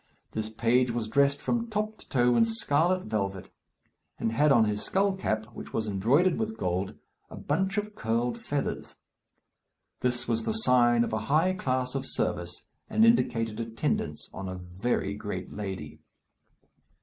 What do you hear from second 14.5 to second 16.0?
very great lady.